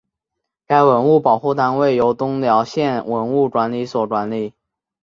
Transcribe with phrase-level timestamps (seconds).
[0.65, 4.55] 该文物保护单位由东辽县文物管理所管理。